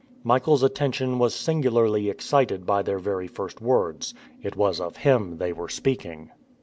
Michael's 0.23 0.63
attention 0.63 1.19
was 1.19 1.35
singularly 1.35 2.09
excited 2.09 2.65
by 2.65 2.81
their 2.81 2.97
very 2.97 3.27
first 3.27 3.61
words. 3.61 4.15
It 4.41 4.55
was 4.55 4.79
of 4.79 4.97
him 4.97 5.37
they 5.37 5.53
were 5.53 5.69
speaking. 5.69 6.31